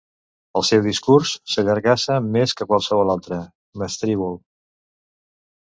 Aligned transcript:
El 0.59 0.63
seu 0.69 0.79
discurs 0.85 1.33
s'allargassa 1.55 2.17
més 2.37 2.57
que 2.61 2.69
qualsevol 2.71 3.15
altre, 3.17 3.41
mestrívol. 3.83 4.37